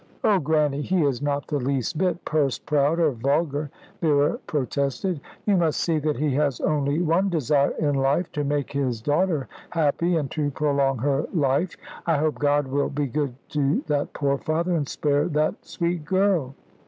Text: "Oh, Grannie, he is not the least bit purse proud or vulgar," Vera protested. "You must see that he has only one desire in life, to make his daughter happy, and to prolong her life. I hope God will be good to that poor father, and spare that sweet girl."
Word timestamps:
"Oh, 0.23 0.39
Grannie, 0.39 0.81
he 0.81 1.03
is 1.03 1.21
not 1.21 1.45
the 1.45 1.59
least 1.59 1.95
bit 1.95 2.25
purse 2.25 2.57
proud 2.57 2.99
or 2.99 3.11
vulgar," 3.11 3.69
Vera 4.01 4.39
protested. 4.47 5.21
"You 5.45 5.57
must 5.57 5.79
see 5.79 5.99
that 5.99 6.17
he 6.17 6.33
has 6.33 6.59
only 6.59 6.99
one 6.99 7.29
desire 7.29 7.75
in 7.77 7.93
life, 7.93 8.31
to 8.31 8.43
make 8.43 8.71
his 8.71 8.99
daughter 8.99 9.47
happy, 9.69 10.15
and 10.15 10.31
to 10.31 10.49
prolong 10.49 10.97
her 10.97 11.27
life. 11.35 11.77
I 12.07 12.17
hope 12.17 12.39
God 12.39 12.65
will 12.65 12.89
be 12.89 13.05
good 13.05 13.35
to 13.49 13.83
that 13.85 14.13
poor 14.13 14.39
father, 14.39 14.73
and 14.73 14.89
spare 14.89 15.25
that 15.27 15.63
sweet 15.63 16.03
girl." 16.03 16.55